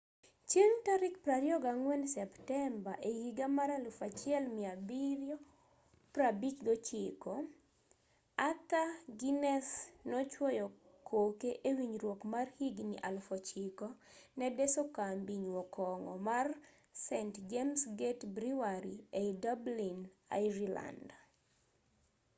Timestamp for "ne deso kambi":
14.37-15.33